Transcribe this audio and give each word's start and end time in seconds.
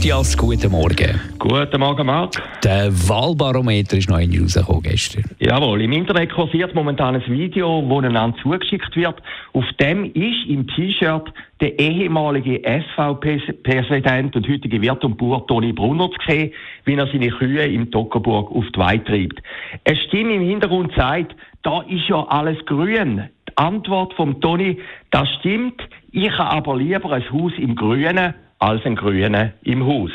Matthias, 0.00 0.34
guten 0.34 0.72
Morgen. 0.72 1.20
Guten 1.38 1.78
Morgen, 1.78 2.06
Marc. 2.06 2.42
Der 2.64 2.90
Wahlbarometer 2.90 3.98
ist 3.98 4.08
noch 4.08 4.18
in 4.18 4.34
rausgekommen 4.40 4.82
gestern. 4.82 5.24
Jawohl, 5.40 5.82
im 5.82 5.92
Internet 5.92 6.32
kursiert 6.32 6.74
momentan 6.74 7.16
ein 7.16 7.26
Video, 7.26 7.82
das 7.86 8.08
einander 8.08 8.34
zugeschickt 8.42 8.96
wird. 8.96 9.16
Auf 9.52 9.66
dem 9.78 10.06
ist 10.06 10.46
im 10.48 10.66
T-Shirt 10.68 11.30
der 11.60 11.78
ehemalige 11.78 12.62
SVP-Präsident 12.64 14.34
und 14.36 14.48
heutige 14.48 14.80
Wirt 14.80 15.04
und 15.04 15.18
Bauer 15.18 15.46
Toni 15.46 15.74
Brunner 15.74 16.08
zu 16.12 16.16
sehen, 16.26 16.52
wie 16.86 16.94
er 16.94 17.06
seine 17.06 17.28
Kühe 17.28 17.66
im 17.66 17.90
Tockerburg 17.90 18.50
auf 18.52 18.64
die 18.74 18.80
Weide 18.80 19.04
treibt. 19.04 19.42
Eine 19.84 19.96
Stimme 19.96 20.32
im 20.32 20.48
Hintergrund 20.48 20.94
sagt, 20.96 21.36
da 21.62 21.82
ist 21.82 22.08
ja 22.08 22.26
alles 22.28 22.56
grün. 22.64 23.28
Die 23.50 23.56
Antwort 23.58 24.14
vom 24.14 24.40
Toni, 24.40 24.78
das 25.10 25.28
stimmt, 25.40 25.82
ich 26.10 26.30
habe 26.38 26.52
aber 26.52 26.78
lieber 26.78 27.12
ein 27.12 27.30
Haus 27.30 27.52
im 27.58 27.74
Grünen 27.76 28.32
als 28.60 28.84
ein 28.84 28.94
Grünen 28.94 29.54
im 29.62 29.84
Haus. 29.86 30.10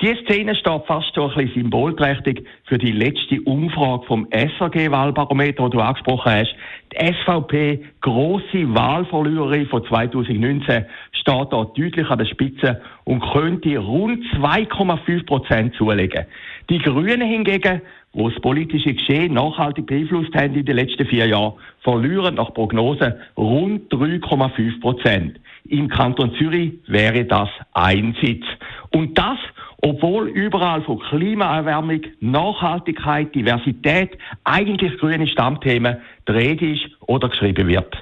Die 0.00 0.14
Szene 0.24 0.56
steht 0.56 0.86
fast 0.86 1.14
so 1.14 1.28
ein 1.28 1.34
bisschen 1.34 1.62
symbolträchtig 1.62 2.44
für 2.64 2.78
die 2.78 2.90
letzte 2.90 3.40
Umfrage 3.42 4.04
vom 4.06 4.26
SRG-Wahlbarometer, 4.30 5.64
die 5.64 5.76
du 5.76 5.80
angesprochen 5.80 6.32
hast. 6.32 6.54
Die 6.92 7.12
SVP, 7.14 7.84
grosse 8.00 8.74
Wahlverliererin 8.74 9.68
von 9.68 9.84
2019, 9.84 10.84
steht 11.12 11.52
da 11.52 11.64
deutlich 11.64 12.10
an 12.10 12.18
der 12.18 12.26
Spitze 12.26 12.82
und 13.04 13.20
könnte 13.20 13.78
rund 13.78 14.24
2,5 14.34 15.26
Prozent 15.26 15.74
zulegen. 15.76 16.26
Die 16.68 16.78
Grünen 16.78 17.22
hingegen, 17.22 17.80
wo 18.14 18.28
das 18.28 18.40
politische 18.40 18.94
Geschehen 18.94 19.34
nachhaltig 19.34 19.86
beeinflusst 19.86 20.34
haben 20.34 20.54
in 20.54 20.64
den 20.64 20.76
letzten 20.76 21.06
vier 21.06 21.26
Jahren, 21.26 21.54
verlieren 21.82 22.34
nach 22.34 22.52
Prognosen 22.52 23.14
rund 23.36 23.92
3,5 23.92 24.80
Prozent. 24.80 25.40
Im 25.68 25.88
Kanton 25.88 26.34
Zürich 26.34 26.74
wäre 26.86 27.24
das 27.24 27.48
ein 27.72 28.16
Sitz. 28.20 28.44
Und 28.90 29.16
das, 29.16 29.38
obwohl 29.84 30.28
überall 30.28 30.80
von 30.80 30.98
Klimaerwärmung, 30.98 32.00
Nachhaltigkeit, 32.20 33.34
Diversität, 33.34 34.16
eigentlich 34.44 34.96
grüne 34.98 35.28
Stammthemen 35.28 35.98
die 36.26 36.32
Rede 36.32 36.72
ist 36.72 36.86
oder 37.00 37.28
geschrieben 37.28 37.68
wird. 37.68 37.94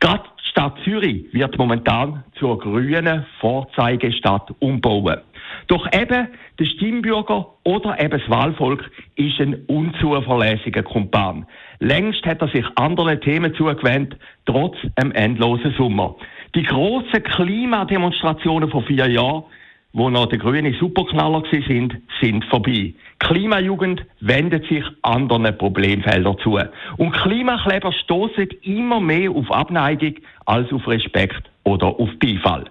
Gerade 0.00 0.24
die 0.24 0.48
Stadt 0.50 0.76
Zürich 0.82 1.32
wird 1.32 1.56
momentan 1.56 2.24
zur 2.36 2.58
grünen 2.58 3.24
Vorzeigestadt 3.38 4.52
umbauen. 4.58 5.18
Doch 5.68 5.86
eben 5.92 6.26
der 6.58 6.64
Stimmbürger 6.64 7.46
oder 7.62 8.00
eben 8.00 8.18
das 8.18 8.28
Wahlvolk 8.28 8.90
ist 9.14 9.40
ein 9.40 9.54
unzuverlässiger 9.68 10.82
Kumpan. 10.82 11.46
Längst 11.78 12.26
hat 12.26 12.42
er 12.42 12.48
sich 12.48 12.66
anderen 12.74 13.20
Themen 13.20 13.54
zugewendet, 13.54 14.18
trotz 14.46 14.76
einem 14.96 15.12
endlosen 15.12 15.74
Sommer. 15.78 16.16
Die 16.56 16.64
grossen 16.64 17.22
Klimademonstrationen 17.22 18.68
vor 18.68 18.82
vier 18.82 19.08
Jahren 19.08 19.44
wo 19.92 20.08
noch 20.08 20.26
der 20.26 20.38
grüne 20.38 20.72
Superknaller 20.74 21.42
sind, 21.50 21.96
sind 22.20 22.44
vorbei. 22.46 22.94
Klimajugend 23.18 24.04
wendet 24.20 24.66
sich 24.68 24.84
anderen 25.02 25.56
Problemfeldern 25.58 26.38
zu. 26.38 26.58
Und 26.96 27.12
Klimakleber 27.12 27.92
stoßen 27.92 28.48
immer 28.62 29.00
mehr 29.00 29.30
auf 29.30 29.50
Abneigung 29.50 30.14
als 30.46 30.72
auf 30.72 30.86
Respekt 30.86 31.50
oder 31.64 31.88
auf 31.88 32.08
Beifall. 32.20 32.64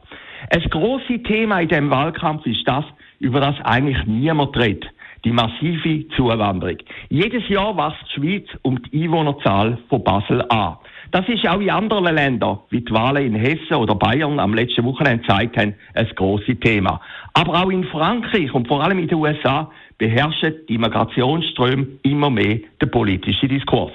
Ein 0.50 0.70
grosses 0.70 1.22
Thema 1.24 1.60
in 1.60 1.70
dem 1.70 1.90
Wahlkampf 1.90 2.46
ist 2.46 2.68
das, 2.68 2.86
über 3.20 3.42
das 3.42 3.56
eigentlich 3.64 4.06
niemand 4.06 4.58
redet. 4.58 4.86
Die 5.26 5.32
massive 5.32 6.08
Zuwanderung. 6.16 6.78
Jedes 7.10 7.48
Jahr 7.50 7.76
wächst 7.76 8.06
die 8.08 8.22
Schweiz 8.22 8.48
um 8.62 8.82
die 8.84 9.04
Einwohnerzahl 9.04 9.78
von 9.90 10.04
Basel 10.04 10.42
an. 10.48 10.78
Das 11.12 11.28
ist 11.28 11.48
auch 11.48 11.60
in 11.60 11.72
anderen 11.72 12.14
Ländern, 12.14 12.60
wie 12.70 12.82
die 12.82 12.94
Wahlen 12.94 13.26
in 13.26 13.34
Hessen 13.34 13.74
oder 13.76 13.96
Bayern 13.96 14.40
am 14.40 14.54
letzten 14.54 14.86
Wochenende 14.86 15.24
gezeigt 15.24 15.58
haben, 15.58 15.74
ein 15.96 16.08
grosses 16.16 16.60
Thema. 16.60 17.02
Aber 17.34 17.64
auch 17.64 17.72
in 17.72 17.84
Frankreich 17.86 18.54
und 18.54 18.68
vor 18.68 18.84
allem 18.84 19.00
in 19.00 19.08
den 19.08 19.18
USA 19.18 19.72
beherrschen 19.98 20.54
die 20.70 20.78
Migrationsströme 20.78 21.88
immer 22.04 22.30
mehr 22.30 22.60
den 22.80 22.92
politischen 22.92 23.50
Diskurs. 23.50 23.92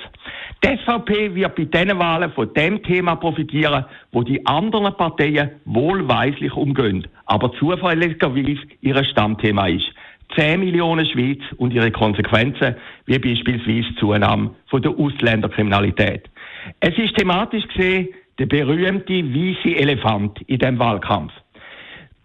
Die 0.65 0.77
SVP 0.79 1.37
wird 1.37 1.55
bei 1.55 1.65
diesen 1.67 1.99
Wahlen 2.01 2.33
von 2.33 2.53
dem 2.53 2.83
Thema 2.83 3.15
profitieren, 3.15 3.85
wo 4.11 4.25
die 4.25 4.45
anderen 4.45 4.97
Parteien 4.97 5.51
wohlweislich 5.67 6.53
umgehen, 6.53 7.07
aber 7.27 7.53
zufälligerweise 7.53 8.67
ihr 8.81 9.05
Stammthema 9.05 9.69
ist. 9.69 9.87
10 10.35 10.59
Millionen 10.59 11.07
Schweiz 11.07 11.41
und 11.59 11.73
ihre 11.73 11.93
Konsequenzen, 11.93 12.75
wie 13.07 13.19
beispielsweise 13.19 13.89
die 13.91 13.97
Zunahme 14.01 14.51
von 14.67 14.83
der 14.83 14.91
Ausländerkriminalität. 14.99 16.29
Es 16.81 16.97
ist 16.99 17.17
thematisch 17.17 17.67
gesehen 17.69 18.09
der 18.39 18.47
berühmte 18.47 19.13
weiße 19.13 19.77
Elefant 19.77 20.41
in 20.49 20.59
dem 20.59 20.79
Wahlkampf. 20.79 21.33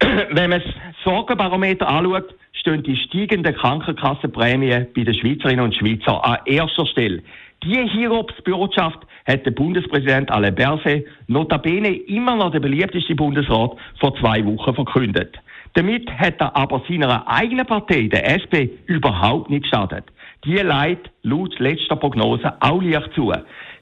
Wenn 0.00 0.50
man 0.50 0.60
das 0.60 0.74
Sorgenbarometer 1.04 1.88
anschaut, 1.88 2.34
stehen 2.52 2.82
die 2.82 2.96
steigenden 2.96 3.54
Krankenkassenprämien 3.54 4.88
bei 4.94 5.04
den 5.04 5.14
Schweizerinnen 5.14 5.64
und 5.64 5.74
Schweizern 5.74 6.20
an 6.22 6.38
erster 6.46 6.86
Stelle. 6.86 7.22
Diese 7.62 7.82
Hiobsbotschaft 7.82 9.00
hat 9.26 9.44
der 9.44 9.50
Bundespräsident 9.50 10.30
Alain 10.30 10.54
Berset, 10.54 11.06
notabene 11.26 11.94
immer 11.94 12.36
noch 12.36 12.50
der 12.50 12.60
beliebteste 12.60 13.14
Bundesrat, 13.14 13.72
vor 13.98 14.16
zwei 14.18 14.44
Wochen 14.44 14.74
verkündet. 14.74 15.38
Damit 15.74 16.10
hat 16.10 16.40
er 16.40 16.56
aber 16.56 16.82
seiner 16.88 17.28
eigenen 17.28 17.66
Partei, 17.66 18.08
der 18.08 18.26
SP, 18.42 18.74
überhaupt 18.86 19.50
nicht 19.50 19.64
geschadet. 19.64 20.04
Die 20.44 20.56
leitet 20.56 21.10
laut 21.22 21.58
letzter 21.58 21.96
Prognose 21.96 22.52
auch 22.60 22.82
leicht 22.82 23.12
zu. 23.14 23.32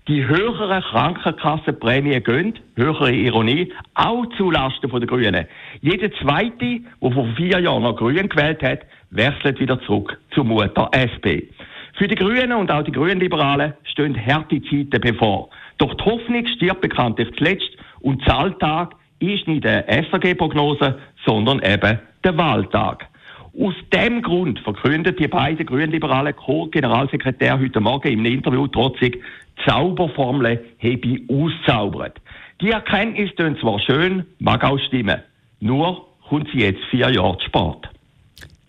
Die 0.09 0.27
höheren 0.27 0.83
Krankenkassenprämien 0.85 2.25
gehen, 2.25 2.59
höhere 2.77 3.13
Ironie, 3.13 3.71
auch 3.93 4.25
zulasten 4.39 4.89
der 4.89 5.07
Grünen. 5.07 5.47
Jeder 5.83 6.11
Zweite, 6.13 6.81
der 7.03 7.13
vor 7.13 7.27
vier 7.37 7.61
Jahren 7.61 7.83
noch 7.83 7.95
Grün 7.95 8.27
gewählt 8.27 8.63
hat, 8.63 8.81
wechselt 9.11 9.61
wieder 9.61 9.79
zurück 9.83 10.19
zur 10.31 10.45
Mutter 10.45 10.89
SP. 10.97 11.53
Für 11.99 12.09
die 12.09 12.15
Grünen 12.15 12.55
und 12.55 12.71
auch 12.71 12.85
die 12.85 12.93
Grünliberalen 12.93 13.75
stehen 13.85 14.17
harte 14.27 14.63
Zeiten 14.63 14.99
bevor. 14.99 15.51
Doch 15.77 15.93
die 15.93 16.05
Hoffnung 16.05 16.47
stirbt 16.57 16.81
bekanntlich 16.81 17.29
zuletzt 17.37 17.77
und 18.01 18.27
der 18.27 18.39
Alltag 18.39 18.95
ist 19.19 19.47
nicht 19.47 19.65
der 19.65 19.87
SRG-Prognose, 19.91 20.99
sondern 21.27 21.61
eben 21.61 21.99
der 22.25 22.39
Wahltag. 22.39 23.07
Aus 23.55 23.75
dem 23.93 24.23
Grund 24.23 24.59
verkündet 24.61 25.19
die 25.19 25.29
beiden 25.29 25.67
grünliberalen 25.67 26.35
Co-Generalsekretär 26.35 27.59
heute 27.59 27.81
Morgen 27.81 28.09
im 28.09 28.25
Interview 28.25 28.67
trotzig, 28.69 29.23
Zauberformeln 29.67 30.59
habe 30.79 31.01
ich 31.03 31.23
auszaubert. 31.29 32.21
Die 32.61 32.71
Erkenntnis 32.71 33.31
klingt 33.37 33.61
zwar 33.61 33.79
schön, 33.81 34.25
mag 34.39 34.65
auch 34.65 34.79
stimmen. 34.79 35.21
Nur 35.61 36.07
kommt 36.29 36.49
sie 36.53 36.61
jetzt 36.61 36.85
vier 36.91 37.11
Jahre 37.11 37.39
zu 37.39 37.47
spät. 37.47 37.91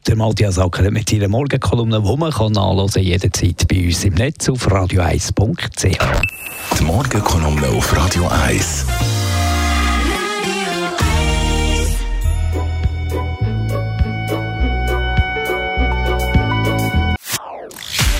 Der 0.07 0.15
Matthias 0.15 0.57
Acker 0.57 0.89
mit 0.89 1.09
seiner 1.09 1.27
Morgenkolumne, 1.27 2.01
die 2.01 2.17
man 2.17 2.31
kann 2.31 2.53
nachlesen 2.53 3.03
jederzeit 3.03 3.67
bei 3.67 3.85
uns 3.85 4.05
im 4.05 4.15
Netz 4.15 4.49
auf 4.49 4.67
radio1.ch. 4.67 6.79
Die 6.79 6.83
Morgenkolumne 6.83 7.67
auf 7.67 7.95
Radio 7.95 8.27
1. 8.27 9.18